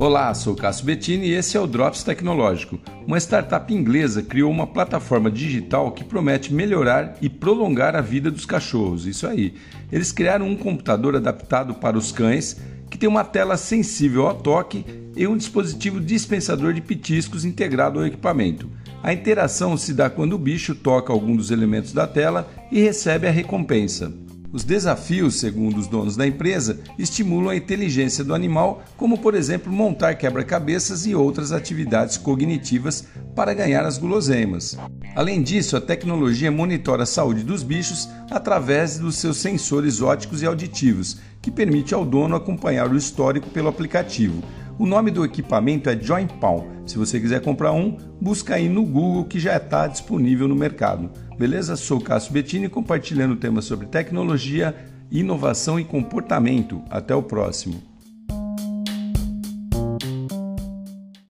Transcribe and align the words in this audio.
Olá, 0.00 0.32
sou 0.32 0.54
Cássio 0.56 0.86
Bettini 0.86 1.26
e 1.26 1.34
esse 1.34 1.58
é 1.58 1.60
o 1.60 1.66
Drops 1.66 2.02
Tecnológico. 2.02 2.80
Uma 3.06 3.18
startup 3.18 3.70
inglesa 3.70 4.22
criou 4.22 4.50
uma 4.50 4.66
plataforma 4.66 5.30
digital 5.30 5.92
que 5.92 6.02
promete 6.02 6.54
melhorar 6.54 7.18
e 7.20 7.28
prolongar 7.28 7.94
a 7.94 8.00
vida 8.00 8.30
dos 8.30 8.46
cachorros. 8.46 9.06
Isso 9.06 9.26
aí. 9.26 9.52
Eles 9.92 10.10
criaram 10.10 10.48
um 10.48 10.56
computador 10.56 11.16
adaptado 11.16 11.74
para 11.74 11.98
os 11.98 12.12
cães 12.12 12.56
que 12.88 12.96
tem 12.96 13.10
uma 13.10 13.24
tela 13.24 13.58
sensível 13.58 14.26
ao 14.26 14.36
toque 14.36 14.86
e 15.14 15.26
um 15.26 15.36
dispositivo 15.36 16.00
dispensador 16.00 16.72
de 16.72 16.80
pitiscos 16.80 17.44
integrado 17.44 17.98
ao 17.98 18.06
equipamento. 18.06 18.70
A 19.02 19.12
interação 19.12 19.76
se 19.76 19.92
dá 19.92 20.08
quando 20.08 20.32
o 20.32 20.38
bicho 20.38 20.74
toca 20.74 21.12
algum 21.12 21.36
dos 21.36 21.50
elementos 21.50 21.92
da 21.92 22.06
tela 22.06 22.48
e 22.72 22.80
recebe 22.80 23.28
a 23.28 23.30
recompensa. 23.30 24.10
Os 24.52 24.64
desafios, 24.64 25.36
segundo 25.38 25.78
os 25.78 25.86
donos 25.86 26.16
da 26.16 26.26
empresa, 26.26 26.80
estimulam 26.98 27.50
a 27.50 27.56
inteligência 27.56 28.24
do 28.24 28.34
animal, 28.34 28.82
como 28.96 29.16
por 29.18 29.36
exemplo 29.36 29.72
montar 29.72 30.16
quebra-cabeças 30.16 31.06
e 31.06 31.14
outras 31.14 31.52
atividades 31.52 32.16
cognitivas 32.16 33.06
para 33.36 33.54
ganhar 33.54 33.84
as 33.84 33.96
guloseimas. 33.96 34.76
Além 35.14 35.40
disso, 35.40 35.76
a 35.76 35.80
tecnologia 35.80 36.50
monitora 36.50 37.04
a 37.04 37.06
saúde 37.06 37.44
dos 37.44 37.62
bichos 37.62 38.08
através 38.28 38.98
dos 38.98 39.16
seus 39.16 39.36
sensores 39.36 40.02
óticos 40.02 40.42
e 40.42 40.46
auditivos, 40.46 41.18
que 41.40 41.50
permite 41.50 41.94
ao 41.94 42.04
dono 42.04 42.34
acompanhar 42.34 42.90
o 42.90 42.96
histórico 42.96 43.48
pelo 43.50 43.68
aplicativo. 43.68 44.42
O 44.80 44.86
nome 44.86 45.10
do 45.10 45.26
equipamento 45.26 45.90
é 45.90 46.00
Joint 46.00 46.32
Palm. 46.40 46.64
Se 46.86 46.96
você 46.96 47.20
quiser 47.20 47.42
comprar 47.42 47.70
um, 47.70 47.98
busca 48.18 48.54
aí 48.54 48.66
no 48.66 48.82
Google 48.82 49.26
que 49.26 49.38
já 49.38 49.58
está 49.58 49.86
disponível 49.86 50.48
no 50.48 50.56
mercado. 50.56 51.10
Beleza? 51.36 51.76
Sou 51.76 52.00
Cássio 52.00 52.32
Bettini 52.32 52.66
compartilhando 52.66 53.36
temas 53.36 53.66
sobre 53.66 53.86
tecnologia, 53.88 54.74
inovação 55.10 55.78
e 55.78 55.84
comportamento. 55.84 56.82
Até 56.88 57.14
o 57.14 57.22
próximo. 57.22 57.89